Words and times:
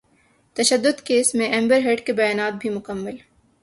تشدد 0.55 1.01
کیس 1.01 1.33
میں 1.35 1.51
Amber 1.53 1.79
Heard 1.79 2.05
کے 2.05 2.13
بیانات 2.13 2.53
بھی 2.61 2.69
مکمل 2.69 3.15